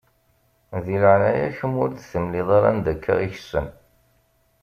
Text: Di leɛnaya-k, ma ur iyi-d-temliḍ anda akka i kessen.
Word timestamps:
Di 0.83 0.95
leɛnaya-k, 1.01 1.59
ma 1.65 1.77
ur 1.83 1.89
iyi-d-temliḍ 1.91 2.49
anda 2.69 2.91
akka 2.93 3.13
i 3.25 3.27
kessen. 3.33 3.67